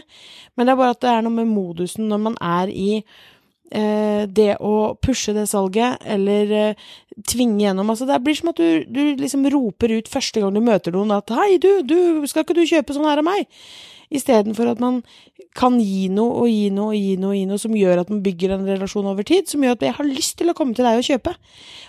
Men 0.56 0.68
det 0.68 0.74
er 0.74 0.80
bare 0.80 0.96
at 0.96 1.02
det 1.04 1.12
er 1.12 1.26
noe 1.26 1.36
med 1.36 1.52
modusen 1.52 2.08
når 2.10 2.22
man 2.30 2.38
er 2.44 2.72
i 2.72 3.02
det 3.72 4.52
å 4.62 4.94
pushe 5.02 5.34
det 5.34 5.48
salget, 5.50 5.98
eller 6.06 6.52
eh, 6.54 6.84
tvinge 7.28 7.64
gjennom 7.64 7.90
Altså, 7.90 8.06
det 8.06 8.22
blir 8.24 8.38
som 8.38 8.52
at 8.52 8.60
du, 8.60 8.86
du, 8.88 9.02
liksom 9.20 9.48
roper 9.52 9.96
ut 9.98 10.12
første 10.12 10.42
gang 10.42 10.54
du 10.54 10.62
møter 10.64 10.96
noen 10.96 11.16
at 11.16 11.32
'Hei, 11.32 11.58
du, 11.58 11.82
du, 11.84 12.26
skal 12.28 12.46
ikke 12.46 12.58
du 12.58 12.66
kjøpe 12.66 12.96
sånn 12.96 13.08
her 13.10 13.24
av 13.24 13.28
meg?' 13.28 13.50
Istedenfor 14.14 14.70
at 14.70 14.80
man 14.80 15.00
kan 15.58 15.80
gi 15.82 16.10
noe 16.14 16.44
og 16.44 16.50
gi 16.52 16.70
noe 16.70 16.94
og 16.94 17.00
gi 17.00 17.16
noe, 17.18 17.32
og 17.32 17.40
gi 17.40 17.46
noe 17.50 17.62
som 17.62 17.74
gjør 17.74 18.04
at 18.04 18.12
man 18.14 18.22
bygger 18.22 18.54
en 18.54 18.68
relasjon 18.68 19.08
over 19.10 19.26
tid, 19.26 19.48
som 19.50 19.64
gjør 19.64 19.80
at 19.80 19.86
jeg 19.88 19.96
har 19.98 20.06
lyst 20.06 20.36
til 20.38 20.52
å 20.52 20.56
komme 20.58 20.78
til 20.78 20.86
deg 20.86 21.00
og 21.00 21.08
kjøpe. 21.08 21.34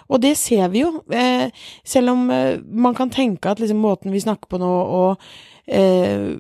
Og 0.08 0.22
det 0.22 0.32
ser 0.40 0.70
vi 0.72 0.80
jo, 0.80 1.02
eh, 1.12 1.50
selv 1.84 2.14
om 2.14 2.30
eh, 2.32 2.56
man 2.62 2.96
kan 2.96 3.12
tenke 3.12 3.52
at 3.52 3.60
liksom, 3.60 3.82
måten 3.84 4.14
vi 4.14 4.22
snakker 4.24 4.48
på 4.48 4.60
nå, 4.62 4.70
og 4.70 5.26
eh, 5.66 6.38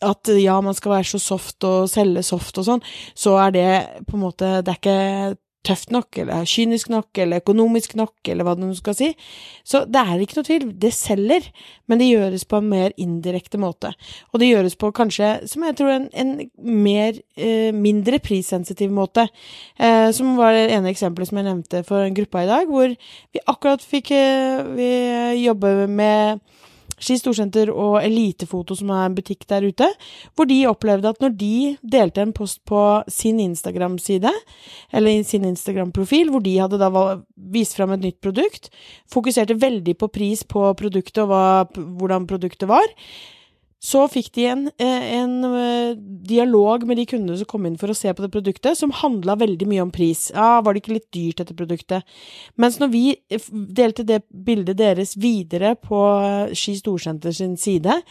at 0.00 0.32
ja, 0.38 0.60
man 0.64 0.76
skal 0.76 0.96
være 0.96 1.10
så 1.12 1.20
soft 1.22 1.64
og 1.68 1.90
selge 1.90 2.22
soft 2.26 2.58
og 2.60 2.66
sånn, 2.66 2.82
så 3.18 3.36
er 3.46 3.54
det 3.56 3.70
på 4.08 4.16
en 4.16 4.24
måte 4.24 4.58
Det 4.64 4.72
er 4.74 4.80
ikke 4.80 5.38
tøft 5.66 5.90
nok, 5.92 6.16
eller 6.22 6.46
kynisk 6.48 6.88
nok, 6.88 7.08
eller 7.20 7.42
økonomisk 7.42 7.92
nok, 7.98 8.14
eller 8.32 8.46
hva 8.46 8.54
du 8.56 8.64
skal 8.76 8.96
si. 8.96 9.10
Så 9.66 9.82
det 9.84 10.00
er 10.00 10.22
ikke 10.22 10.38
noe 10.38 10.48
tvil. 10.48 10.66
Det 10.80 10.92
selger, 10.96 11.48
men 11.90 12.00
det 12.00 12.08
gjøres 12.08 12.46
på 12.48 12.60
en 12.60 12.70
mer 12.70 12.94
indirekte 13.00 13.60
måte. 13.60 13.92
Og 14.32 14.40
det 14.40 14.48
gjøres 14.48 14.78
på 14.80 14.92
kanskje, 14.96 15.34
som 15.50 15.66
jeg 15.68 15.76
tror, 15.80 15.92
en, 15.92 16.08
en 16.16 16.32
mer, 16.64 17.20
eh, 17.36 17.68
mindre 17.76 18.22
prissensitiv 18.24 18.92
måte. 18.94 19.26
Eh, 19.76 20.08
som 20.16 20.32
var 20.40 20.56
det 20.56 20.70
ene 20.72 20.94
eksempelet 20.94 21.28
som 21.28 21.42
jeg 21.42 21.48
nevnte 21.50 21.84
for 21.88 22.06
en 22.06 22.16
gruppe 22.16 22.46
i 22.46 22.48
dag, 22.48 22.70
hvor 22.70 22.96
vi 22.96 23.44
akkurat 23.44 23.84
fikk 23.84 24.14
eh, 24.16 25.36
jobbe 25.42 25.74
med 25.92 26.40
Ski 27.00 27.16
Storsenter 27.18 27.72
og 27.72 27.98
Elitefoto, 28.02 28.76
som 28.78 28.92
er 28.94 29.08
en 29.08 29.16
butikk 29.16 29.46
der 29.50 29.66
ute, 29.66 29.88
hvor 30.36 30.48
de 30.48 30.58
opplevde 30.68 31.10
at 31.10 31.22
når 31.24 31.34
de 31.40 31.54
delte 31.80 32.24
en 32.24 32.34
post 32.36 32.60
på 32.68 32.84
sin 33.10 33.40
Instagram-side, 33.42 34.32
eller 34.92 35.24
sin 35.26 35.48
Instagram-profil, 35.48 36.30
hvor 36.30 36.44
de 36.44 36.58
hadde 36.60 36.80
da 36.80 36.90
vist 37.50 37.76
fram 37.78 37.96
et 37.96 38.04
nytt 38.04 38.20
produkt, 38.22 38.70
fokuserte 39.10 39.58
veldig 39.60 39.96
på 39.98 40.10
pris 40.12 40.44
på 40.44 40.68
produktet 40.78 41.24
og 41.24 41.32
hva, 41.32 41.44
hvordan 41.74 42.28
produktet 42.30 42.68
var, 42.70 42.88
så 43.80 44.02
fikk 44.12 44.28
de 44.36 44.44
en, 44.44 44.66
eh, 44.78 45.04
en, 45.16 45.44
eh, 45.44 45.94
dialog 45.96 46.84
med 46.86 46.98
de 46.98 47.06
kundene 47.06 47.38
som 47.38 47.46
kom 47.46 47.64
inn 47.64 47.78
for 47.80 47.88
å 47.88 47.96
se 47.96 48.12
på 48.12 48.20
det 48.20 48.30
produktet, 48.30 48.76
som 48.76 48.90
handla 48.92 49.38
veldig 49.40 49.66
mye 49.66 49.80
om 49.80 49.90
pris. 49.90 50.30
Ja, 50.34 50.60
var 50.60 50.74
det 50.74 50.82
ikke 50.82 50.98
litt 50.98 51.10
dyrt, 51.10 51.36
dette 51.38 51.56
produktet? 51.56 52.02
Mens 52.58 52.76
når 52.78 52.90
vi 52.92 53.16
delte 53.72 54.04
det 54.04 54.22
bildet 54.30 54.76
deres 54.76 55.16
videre 55.16 55.76
på 55.80 56.52
Ski 56.52 56.76
Storsenter 56.76 57.32
sin 57.32 57.56
side, 57.56 58.02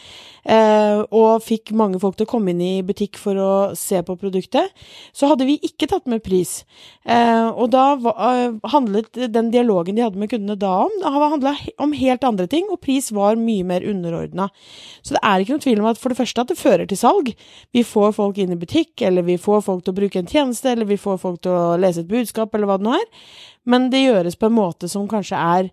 eh, 0.44 1.04
og 1.12 1.40
fikk 1.40 1.70
mange 1.70 2.00
folk 2.00 2.16
til 2.16 2.26
å 2.26 2.30
komme 2.30 2.50
inn 2.50 2.60
i 2.60 2.82
butikk 2.82 3.16
for 3.16 3.34
å 3.34 3.76
se 3.76 4.02
på 4.02 4.18
produktet, 4.18 4.74
så 5.14 5.28
hadde 5.28 5.46
vi 5.46 5.60
ikke 5.62 5.86
tatt 5.86 6.06
med 6.06 6.24
pris. 6.24 6.64
Eh, 7.06 7.46
og 7.46 7.70
da 7.70 7.94
handlet 8.74 9.12
den 9.32 9.52
dialogen 9.52 9.94
de 9.94 10.02
hadde 10.02 10.18
med 10.18 10.30
kundene 10.30 10.58
da 10.58 10.84
om, 10.88 10.90
handla 11.04 11.56
om 11.78 11.92
helt 11.92 12.24
andre 12.24 12.48
ting, 12.48 12.66
og 12.70 12.80
pris 12.80 13.12
var 13.12 13.36
mye 13.36 13.62
mer 13.64 13.86
underordna. 13.86 14.50
Så 15.02 15.14
det 15.14 15.22
er 15.22 15.38
ikke 15.38 15.54
noe 15.54 15.59
noen 15.60 15.66
tvil 15.66 15.82
om 15.82 15.90
at 15.90 16.00
for 16.00 16.12
det 16.12 16.18
første 16.18 16.40
at 16.40 16.50
det 16.50 16.58
fører 16.58 16.88
til 16.88 16.98
salg. 16.98 17.30
Vi 17.72 17.84
får 17.84 18.16
folk 18.16 18.40
inn 18.40 18.54
i 18.54 18.58
butikk, 18.58 19.02
eller 19.06 19.26
vi 19.26 19.36
får 19.40 19.62
folk 19.66 19.84
til 19.84 19.92
å 19.92 20.00
bruke 20.00 20.18
en 20.22 20.30
tjeneste, 20.30 20.72
eller 20.72 20.88
vi 20.88 20.98
får 21.00 21.20
folk 21.20 21.42
til 21.44 21.52
å 21.52 21.76
lese 21.80 22.04
et 22.04 22.10
budskap, 22.10 22.54
eller 22.54 22.70
hva 22.70 22.78
det 22.80 22.88
nå 22.88 22.96
er. 22.96 23.06
Men 23.68 23.90
det 23.92 24.02
gjøres 24.06 24.40
på 24.40 24.48
en 24.48 24.56
måte 24.56 24.88
som 24.88 25.08
kanskje 25.10 25.36
er 25.36 25.70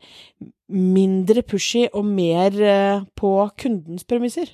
mindre 0.67 1.41
pushy 1.47 1.87
og 1.93 2.05
mer 2.05 2.59
eh, 2.59 3.03
på 3.15 3.33
kundens 3.57 4.03
premisser. 4.03 4.51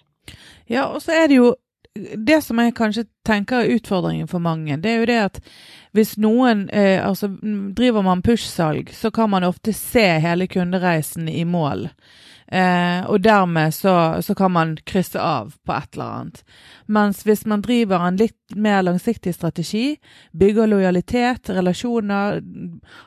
Ja, 0.70 0.92
og 0.94 1.02
så 1.04 1.16
er 1.18 1.28
det 1.28 1.42
jo 1.42 1.54
det 1.94 2.40
som 2.42 2.58
jeg 2.58 2.74
kanskje 2.74 3.06
tenker 3.25 3.62
er 3.62 3.75
utfordringen 3.75 4.30
for 4.30 4.42
mange, 4.42 4.80
det 4.82 4.90
er 4.90 5.02
jo 5.02 5.10
det 5.10 5.18
at 5.22 5.36
hvis 5.94 6.16
noen 6.18 6.66
eh, 6.74 6.98
altså 6.98 7.30
driver 7.78 8.02
man 8.06 8.24
push-salg, 8.25 8.90
så 8.98 9.12
kan 9.13 9.30
man 9.30 9.46
ofte 9.46 9.75
se 9.78 10.06
hele 10.24 10.48
kundereisen 10.50 11.30
i 11.30 11.44
mål. 11.46 11.86
Eh, 12.48 13.06
og 13.06 13.24
dermed 13.24 13.74
så, 13.74 14.22
så, 14.22 14.36
kan 14.36 14.52
man 14.52 14.78
krysse 14.86 15.22
av 15.22 15.54
på 15.66 15.74
et 15.74 15.94
eller 15.94 16.06
annet. 16.06 16.44
Mens 16.86 17.24
hvis 17.28 17.46
man 17.50 17.62
driver 17.63 18.04
en 18.08 18.18
litt 18.20 18.38
mer 18.56 18.84
langsiktig 18.84 19.34
strategi, 19.36 19.96
bygger 20.32 20.68
lojalitet, 20.68 21.50
relasjoner, 21.50 22.42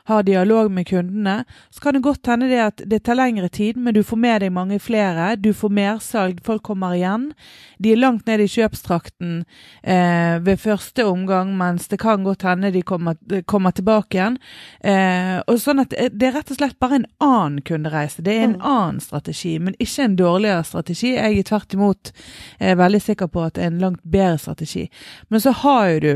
har 0.09 0.23
dialog 0.23 0.71
med 0.71 0.87
kundene, 0.87 1.43
så 1.69 1.81
kan 1.81 1.93
det 1.93 2.03
godt 2.05 2.27
hende 2.27 2.49
det 2.51 2.61
at 2.63 2.83
det 2.85 3.03
tar 3.05 3.19
lengre 3.19 3.49
tid, 3.49 3.77
men 3.77 3.95
du 3.95 4.03
får 4.03 4.19
med 4.21 4.41
deg 4.43 4.53
mange 4.55 4.79
flere. 4.83 5.35
Du 5.39 5.53
får 5.55 5.73
mersalg, 5.73 6.41
folk 6.45 6.63
kommer 6.67 6.95
igjen. 6.97 7.31
De 7.77 7.93
er 7.93 8.01
langt 8.01 8.27
ned 8.27 8.43
i 8.43 8.49
kjøpstrakten 8.51 9.43
eh, 9.83 10.37
ved 10.43 10.61
første 10.61 11.05
omgang, 11.07 11.53
mens 11.57 11.87
det 11.91 12.01
kan 12.01 12.25
godt 12.25 12.47
hende 12.47 12.73
de 12.73 12.81
kommer, 12.81 13.17
kommer 13.45 13.75
tilbake 13.75 14.17
igjen. 14.17 14.39
Eh, 14.81 15.37
og 15.47 15.61
sånn 15.61 15.83
at 15.83 15.93
Det 16.17 16.27
er 16.27 16.33
rett 16.35 16.51
og 16.51 16.57
slett 16.59 16.79
bare 16.81 16.99
en 16.99 17.07
annen 17.23 17.61
kundereise. 17.65 18.23
Det 18.25 18.33
er 18.33 18.47
en 18.47 18.57
mm. 18.57 18.65
annen 18.65 18.99
strategi, 19.03 19.57
men 19.61 19.77
ikke 19.79 20.03
en 20.03 20.17
dårligere 20.19 20.65
strategi. 20.67 21.13
Jeg 21.15 21.39
er 21.39 21.47
tvert 21.47 21.73
imot 21.77 22.11
eh, 22.59 22.75
veldig 22.77 23.01
sikker 23.03 23.31
på 23.31 23.45
at 23.47 23.59
er 23.61 23.76
langt 23.81 24.03
bedre 24.03 24.37
strategi. 24.41 24.87
Men 25.29 25.43
så 25.43 25.53
har 25.63 25.93
jo 25.93 25.99
du 25.99 26.13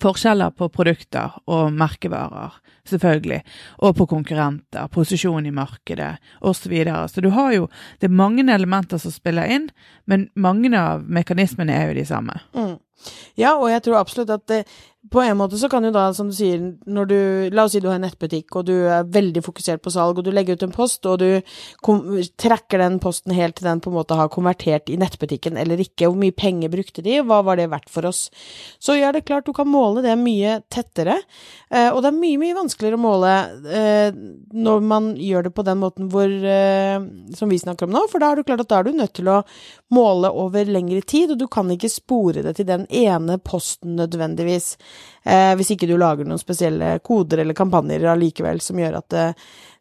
forskjeller 0.00 0.54
på 0.56 0.68
produkter 0.72 1.34
og 1.50 1.72
merkevarer, 1.76 2.56
selvfølgelig, 2.88 3.40
og 3.84 3.96
på 3.98 4.06
konkurrenter, 4.10 4.88
posisjon 4.92 5.46
i 5.46 5.54
markedet 5.54 6.14
osv. 6.40 6.64
Så, 6.64 6.70
videre. 6.72 7.08
så 7.08 7.20
du 7.20 7.30
har 7.30 7.52
jo 7.52 7.68
Det 8.00 8.08
er 8.08 8.14
mange 8.14 8.42
elementer 8.52 8.98
som 8.98 9.12
spiller 9.12 9.46
inn, 9.46 9.68
men 10.06 10.28
mange 10.34 10.72
av 10.78 11.04
mekanismene 11.04 11.72
er 11.72 11.88
jo 11.88 12.00
de 12.00 12.06
samme. 12.06 12.40
Mm. 12.54 12.78
Ja, 13.38 13.56
og 13.56 13.68
jeg 13.72 13.82
tror 13.84 14.00
absolutt 14.00 14.32
at 14.34 14.46
det, 14.50 14.64
på 15.10 15.20
en 15.20 15.36
måte 15.36 15.58
så 15.60 15.68
kan 15.68 15.84
jo 15.84 15.90
da, 15.92 16.06
som 16.16 16.30
du 16.30 16.34
sier, 16.36 16.62
når 16.88 17.08
du 17.10 17.18
La 17.52 17.66
oss 17.66 17.74
si 17.74 17.80
du 17.82 17.90
har 17.90 17.98
en 17.98 18.06
nettbutikk, 18.06 18.54
og 18.56 18.64
du 18.70 18.72
er 18.88 19.04
veldig 19.12 19.42
fokusert 19.44 19.82
på 19.84 19.92
salg, 19.92 20.18
og 20.18 20.24
du 20.24 20.30
legger 20.32 20.56
ut 20.56 20.64
en 20.64 20.72
post, 20.72 21.04
og 21.04 21.20
du 21.20 21.42
trekker 22.40 22.80
den 22.80 22.96
posten 23.02 23.34
helt 23.36 23.58
til 23.58 23.68
den 23.68 23.82
på 23.84 23.92
en 23.92 23.98
måte 23.98 24.16
har 24.16 24.32
konvertert 24.32 24.88
i 24.88 24.96
nettbutikken 25.00 25.58
eller 25.60 25.82
ikke. 25.84 26.08
Hvor 26.08 26.16
mye 26.20 26.34
penger 26.34 26.72
brukte 26.72 27.04
de, 27.04 27.18
hva 27.20 27.42
var 27.44 27.60
det 27.60 27.68
verdt 27.72 27.92
for 27.92 28.08
oss? 28.08 28.26
Så 28.80 28.96
ja, 28.96 29.12
det 29.12 29.22
er 29.22 29.28
klart 29.28 29.48
du 29.48 29.52
kan 29.56 29.68
måle 29.68 30.02
det 30.04 30.16
mye 30.20 30.56
tettere, 30.72 31.18
eh, 31.68 31.90
og 31.90 32.00
det 32.00 32.10
er 32.10 32.18
mye, 32.22 32.40
mye 32.40 32.58
vanskeligere 32.62 33.00
å 33.00 33.04
måle 33.04 33.34
eh, 33.68 34.08
når 34.56 34.88
man 34.88 35.12
gjør 35.20 35.50
det 35.50 35.54
på 35.54 35.66
den 35.68 35.82
måten 35.82 36.08
hvor 36.12 36.30
eh, 36.30 36.96
Som 37.36 37.50
vi 37.50 37.58
snakker 37.60 37.86
om 37.86 37.92
nå, 37.92 38.06
for 38.10 38.22
da 38.22 38.32
er 38.32 38.40
du 38.40 38.46
klart 38.46 38.64
at 38.64 38.72
da 38.72 38.80
er 38.80 38.88
du 38.88 38.96
nødt 38.96 39.14
til 39.18 39.28
å 39.28 39.42
måle 39.94 40.32
over 40.32 40.64
lengre 40.64 41.04
tid, 41.04 41.34
og 41.34 41.44
du 41.44 41.46
kan 41.50 41.68
ikke 41.70 41.92
spore 41.92 42.42
det 42.46 42.56
til 42.56 42.68
den 42.68 42.83
ene 42.90 43.38
posten 43.42 43.96
nødvendigvis. 43.98 44.74
Eh, 45.24 45.52
hvis 45.58 45.74
ikke 45.74 45.88
du 45.90 45.96
lager 46.00 46.26
noen 46.28 46.40
spesielle 46.40 46.98
koder 47.04 47.42
eller 47.42 47.56
kampanjer 47.56 48.06
allikevel 48.12 48.62
som 48.64 48.80
gjør 48.80 49.00
at 49.00 49.10
det, 49.14 49.26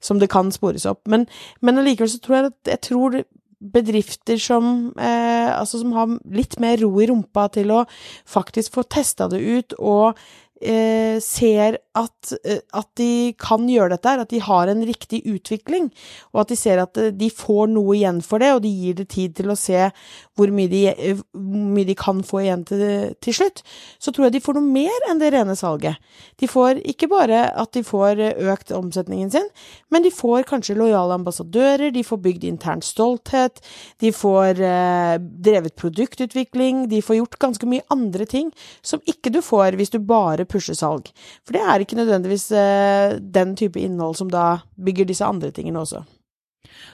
som 0.03 0.19
det 0.21 0.31
kan 0.33 0.51
spores 0.53 0.87
opp. 0.89 1.03
Men, 1.09 1.27
men 1.61 1.81
allikevel 1.81 2.11
så 2.11 2.21
tror 2.23 2.37
jeg 2.37 2.51
at 2.51 2.73
jeg 2.75 2.83
tror 2.89 3.23
bedrifter 3.63 4.37
som, 4.37 4.93
eh, 4.99 5.49
altså 5.55 5.79
som 5.79 5.93
har 5.95 6.17
litt 6.35 6.59
mer 6.59 6.81
ro 6.83 6.91
i 6.99 7.07
rumpa 7.07 7.47
til 7.55 7.71
å 7.71 7.83
faktisk 8.27 8.75
få 8.75 8.83
testa 8.91 9.29
det 9.31 9.39
ut 9.39 9.77
og 9.79 10.19
eh, 10.65 11.19
ser 11.23 11.77
at, 11.93 12.33
eh, 12.43 12.61
at, 12.73 12.89
de 12.97 13.33
kan 13.39 13.67
gjøre 13.69 13.93
dette, 13.93 14.13
at 14.23 14.31
de 14.31 14.41
har 14.41 14.69
en 14.71 14.83
riktig 14.87 15.21
utvikling, 15.29 15.91
og 16.33 16.43
at 16.43 16.53
de 16.53 16.57
ser 16.57 16.81
at 16.81 16.97
eh, 16.97 17.11
de 17.13 17.29
får 17.29 17.69
noe 17.73 17.95
igjen 17.97 18.21
for 18.25 18.41
det, 18.41 18.53
og 18.55 18.63
de 18.65 18.71
gir 18.71 18.97
det 18.97 19.09
tid 19.13 19.35
til 19.37 19.53
å 19.53 19.57
se 19.59 19.89
hvor 20.37 20.53
mye 20.53 20.71
de, 20.71 20.83
eh, 20.93 21.21
hvor 21.33 21.67
mye 21.77 21.89
de 21.89 21.97
kan 21.99 22.23
få 22.25 22.43
igjen 22.43 22.65
til, 22.69 22.83
til, 23.21 23.37
slutt, 23.37 23.63
så 24.01 24.13
tror 24.13 24.27
jeg 24.27 24.37
de 24.37 24.43
får 24.45 24.57
noe 24.57 24.73
mer 24.79 25.07
enn 25.09 25.21
det 25.21 25.33
rene 25.35 25.55
salget. 25.59 26.01
De 26.41 26.49
får 26.49 26.81
ikke 26.93 27.11
bare 27.11 27.45
at 27.51 27.73
de 27.77 27.85
får 27.85 28.21
økt 28.53 28.73
omsetningen 28.73 29.33
sin, 29.33 29.49
men 29.93 30.05
de 30.05 30.13
får 30.13 30.47
kanskje 30.49 30.77
lojale 30.79 31.19
ambassadører, 31.19 31.93
de 31.93 32.05
får 32.05 32.23
bygd 32.25 32.47
intern 32.49 32.81
stolthet, 32.85 33.61
de 34.01 34.13
får 34.15 34.63
eh, 34.63 35.15
drevet 35.21 35.77
produktutvikling, 35.77 36.87
de 36.89 37.03
får 37.05 37.19
gjort 37.21 37.39
ganske 37.43 37.69
mye 37.69 37.85
andre 37.93 38.25
ting 38.29 38.49
som 38.81 39.03
ikke 39.09 39.33
du 39.33 39.41
får 39.45 39.77
hvis 39.77 39.93
du 39.93 39.99
bare 40.01 40.47
pusher 40.53 40.77
salg. 40.77 41.09
For 41.43 41.57
det 41.57 41.63
er 41.65 41.83
ikke 41.83 41.97
nødvendigvis 41.99 42.47
eh, 42.57 43.17
den 43.19 43.55
type 43.59 43.81
innhold 43.81 44.17
som 44.19 44.31
da 44.31 44.61
bygger 44.77 45.09
disse 45.09 45.25
andre 45.25 45.51
tingene 45.51 45.81
også. 45.83 46.03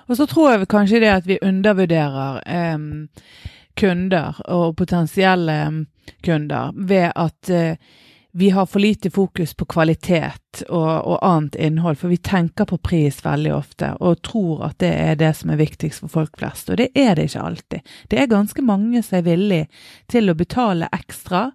Og 0.10 0.18
så 0.18 0.26
tror 0.26 0.52
jeg 0.52 0.72
kanskje 0.72 1.04
det 1.04 1.14
at 1.14 1.30
vi 1.30 1.40
undervurderer 1.46 2.42
eh, 2.48 2.78
kunder 3.80 4.42
og 4.50 4.76
potensielle 4.80 5.60
kunder 6.26 6.72
ved 6.76 7.12
at 7.16 7.50
eh, 7.54 7.76
vi 8.32 8.50
har 8.50 8.66
for 8.66 8.80
lite 8.80 9.10
fokus 9.10 9.54
på 9.54 9.66
kvalitet 9.66 10.64
og, 10.70 11.08
og, 11.08 11.18
annet 11.22 11.56
innhold, 11.56 11.98
for 11.98 12.08
vi 12.14 12.18
tenker 12.18 12.66
på 12.66 12.78
pris 12.78 13.24
veldig 13.26 13.54
ofte 13.56 13.90
og 14.00 14.22
tror 14.22 14.68
at 14.70 14.78
det 14.84 14.92
er 14.94 15.18
det 15.18 15.32
som 15.38 15.50
er 15.50 15.62
viktigst 15.62 16.04
for 16.04 16.14
folk 16.14 16.38
flest, 16.38 16.70
og 16.70 16.78
det 16.78 16.92
er 16.94 17.16
det 17.18 17.30
ikke 17.30 17.46
alltid. 17.50 17.94
Det 18.10 18.22
er 18.22 18.30
ganske 18.30 18.62
mange 18.62 19.02
som 19.04 19.18
er 19.18 19.26
villig 19.26 19.64
til 20.12 20.30
å 20.30 20.38
betale 20.38 20.92
ekstra 20.94 21.50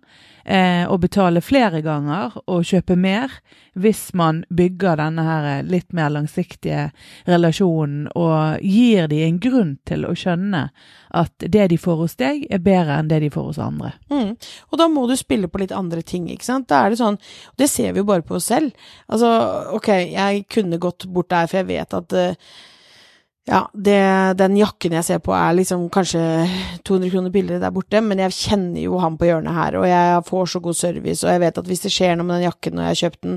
eh, 0.44 0.84
å 0.88 0.98
betale 1.00 1.42
flere 1.44 1.80
ganger 1.84 2.36
og 2.44 2.66
kjøpe 2.68 2.96
mer 2.96 3.32
hvis 3.74 4.12
man 4.14 4.44
bygger 4.54 5.00
denne 5.00 5.24
her 5.26 5.46
litt 5.66 5.90
mer 5.96 6.12
langsiktige 6.14 6.90
relasjonen 7.26 8.06
og 8.14 8.62
gir 8.62 9.08
de 9.10 9.22
en 9.26 9.40
grunn 9.42 9.72
til 9.88 10.06
å 10.06 10.14
skjønne 10.18 10.68
at 11.14 11.46
det 11.46 11.68
de 11.70 11.78
får 11.78 11.98
hos 12.02 12.16
deg, 12.18 12.44
er 12.50 12.62
bedre 12.62 12.98
enn 12.98 13.10
det 13.10 13.20
de 13.24 13.30
får 13.34 13.48
hos 13.50 13.60
andre. 13.62 13.92
Mm. 14.10 14.34
Og 14.70 14.78
da 14.80 14.88
må 14.90 15.06
du 15.06 15.14
spille 15.18 15.50
på 15.50 15.62
litt 15.62 15.74
andre 15.74 16.02
ting, 16.02 16.26
ikke 16.30 16.46
sant. 16.46 16.68
Da 16.70 16.84
er 16.84 16.94
det 16.94 17.00
sånn, 17.00 17.18
og 17.18 17.60
det 17.60 17.70
ser 17.70 17.94
vi 17.94 18.02
jo 18.02 18.08
bare 18.08 18.26
på 18.26 18.38
oss 18.38 18.50
selv. 18.50 18.74
Altså, 19.06 19.30
ok, 19.78 19.90
jeg 20.10 20.46
kunne 20.50 20.82
gått 20.82 21.06
bort 21.06 21.30
der, 21.30 21.50
for 21.50 21.62
jeg 21.62 21.70
vet 21.70 21.98
at 21.98 22.16
uh, 22.18 22.54
ja, 23.44 23.58
det, 23.76 23.98
den 24.40 24.54
jakken 24.56 24.94
jeg 24.96 25.04
ser 25.04 25.18
på 25.20 25.34
er 25.36 25.52
liksom 25.52 25.82
kanskje 25.92 26.20
200 26.88 27.10
kroner 27.12 27.32
billigere 27.32 27.60
der 27.60 27.74
borte, 27.76 28.00
men 28.00 28.22
jeg 28.22 28.32
kjenner 28.38 28.80
jo 28.80 28.96
han 29.02 29.18
på 29.20 29.28
hjørnet 29.28 29.52
her, 29.52 29.76
og 29.76 29.84
jeg 29.84 30.22
får 30.30 30.46
så 30.48 30.60
god 30.64 30.78
service, 30.78 31.20
og 31.26 31.34
jeg 31.34 31.42
vet 31.42 31.60
at 31.60 31.68
hvis 31.68 31.84
det 31.84 31.92
skjer 31.92 32.16
noe 32.16 32.24
med 32.24 32.38
den 32.38 32.46
jakken 32.46 32.78
når 32.78 32.86
jeg 32.86 32.94
har 32.94 33.00
kjøpt 33.02 33.26
den, 33.26 33.34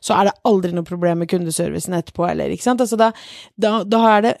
så 0.00 0.16
er 0.16 0.30
det 0.30 0.34
aldri 0.48 0.72
noe 0.72 0.88
problem 0.88 1.20
med 1.20 1.28
kundeservicen 1.28 1.98
etterpå 1.98 2.24
heller, 2.30 2.54
ikke 2.54 2.64
sant. 2.64 2.80
Altså 2.80 2.96
da, 3.02 3.10
da, 3.60 3.74
da 3.84 4.00
er 4.14 4.24
det 4.24 4.34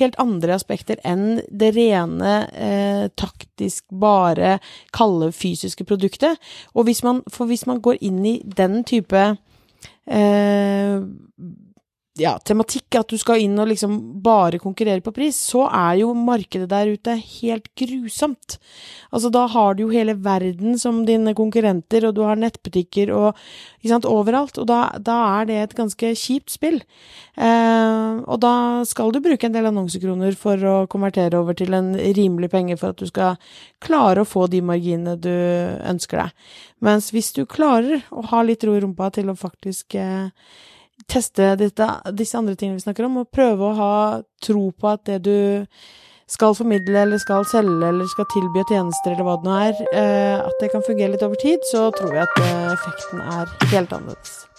helt 0.00 0.18
andre 0.24 0.58
aspekter 0.58 0.98
enn 1.06 1.38
det 1.54 1.70
rene 1.78 2.34
eh, 2.50 3.04
taktisk, 3.14 3.84
bare 3.94 4.56
kalde 4.96 5.30
fysiske 5.30 5.86
produktet. 5.86 6.42
Og 6.74 6.88
hvis 6.90 7.04
man, 7.06 7.22
for 7.30 7.46
hvis 7.46 7.62
man 7.70 7.78
går 7.84 8.02
inn 8.02 8.24
i 8.26 8.40
den 8.58 8.82
type 8.90 9.22
eh, 10.10 10.98
ja, 12.14 12.36
tematikk, 12.46 12.94
at 12.94 13.10
du 13.10 13.18
skal 13.18 13.40
inn 13.42 13.58
og 13.58 13.66
liksom 13.72 13.94
bare 14.22 14.60
konkurrere 14.62 15.02
på 15.02 15.10
pris, 15.16 15.34
så 15.50 15.64
er 15.66 15.96
jo 15.98 16.12
markedet 16.14 16.68
der 16.70 16.92
ute 16.94 17.16
helt 17.18 17.66
grusomt. 17.74 18.58
Altså, 19.10 19.32
da 19.34 19.48
har 19.50 19.74
du 19.74 19.82
jo 19.82 19.88
hele 19.90 20.14
verden 20.22 20.76
som 20.78 21.00
dine 21.08 21.32
konkurrenter, 21.34 22.06
og 22.06 22.12
du 22.14 22.20
har 22.22 22.38
nettbutikker 22.38 23.10
og 23.10 23.32
ikke 23.80 23.90
sant, 23.90 24.06
overalt, 24.06 24.60
og 24.62 24.68
da, 24.70 24.78
da 25.02 25.16
er 25.40 25.48
det 25.48 25.56
et 25.58 25.74
ganske 25.74 26.12
kjipt 26.20 26.54
spill. 26.54 26.76
Eh, 27.34 28.12
og 28.22 28.38
da 28.44 28.54
skal 28.86 29.10
du 29.10 29.18
bruke 29.24 29.48
en 29.48 29.56
del 29.56 29.66
annonsekroner 29.72 30.38
for 30.38 30.62
å 30.70 30.76
konvertere 30.90 31.40
over 31.40 31.58
til 31.58 31.74
en 31.74 31.96
rimelig 31.98 32.52
penge 32.52 32.76
for 32.78 32.94
at 32.94 33.02
du 33.02 33.10
skal 33.10 33.40
klare 33.82 34.22
å 34.22 34.28
få 34.28 34.46
de 34.52 34.60
marginene 34.62 35.16
du 35.18 35.34
ønsker 35.34 36.22
deg. 36.22 36.46
Mens 36.78 37.10
hvis 37.10 37.32
du 37.34 37.42
klarer 37.42 38.06
å 38.14 38.22
ha 38.30 38.44
litt 38.46 38.62
ro 38.62 38.76
i 38.78 38.84
rumpa 38.86 39.10
til 39.18 39.34
å 39.34 39.36
faktisk 39.40 39.98
eh, 39.98 40.30
teste 41.10 41.54
dette, 41.60 41.88
disse 42.16 42.38
andre 42.38 42.56
tingene 42.56 42.78
vi 42.78 42.86
snakker 42.86 43.08
om, 43.08 43.20
og 43.22 43.30
prøve 43.34 43.68
å 43.68 43.76
ha 43.78 43.92
tro 44.44 44.70
på 44.72 44.90
at 44.94 45.04
det 45.10 45.20
du 45.26 45.36
skal 46.30 46.56
formidle 46.56 47.02
eller 47.04 47.20
skal 47.20 47.44
selge 47.48 47.90
eller 47.90 48.08
skal 48.08 48.28
tilby 48.32 48.64
tjenester 48.70 49.12
eller 49.12 49.28
hva 49.28 49.36
det 49.40 49.48
nå 49.50 49.58
er, 49.66 49.84
eh, 49.92 50.40
at 50.40 50.62
det 50.62 50.72
kan 50.72 50.86
fungere 50.86 51.12
litt 51.14 51.26
over 51.26 51.40
tid, 51.40 51.60
så 51.72 51.90
tror 51.98 52.16
jeg 52.16 52.24
at 52.24 52.42
eh, 52.46 52.72
effekten 52.72 53.24
er 53.24 53.56
helt 53.74 53.92
annerledes. 53.92 54.53